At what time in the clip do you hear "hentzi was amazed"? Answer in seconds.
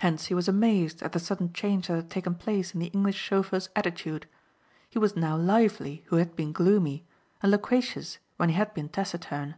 0.00-1.02